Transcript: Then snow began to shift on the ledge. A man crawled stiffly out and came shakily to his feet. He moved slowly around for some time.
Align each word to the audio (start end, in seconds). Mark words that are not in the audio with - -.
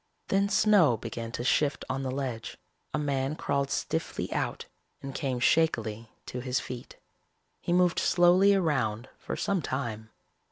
Then 0.29 0.49
snow 0.49 0.97
began 0.97 1.31
to 1.33 1.43
shift 1.43 1.85
on 1.87 2.01
the 2.01 2.09
ledge. 2.09 2.57
A 2.91 2.97
man 2.97 3.35
crawled 3.35 3.69
stiffly 3.69 4.33
out 4.33 4.65
and 4.99 5.13
came 5.13 5.39
shakily 5.39 6.09
to 6.25 6.39
his 6.39 6.59
feet. 6.59 6.97
He 7.59 7.71
moved 7.71 7.99
slowly 7.99 8.55
around 8.55 9.09
for 9.19 9.35
some 9.35 9.61
time. 9.61 10.09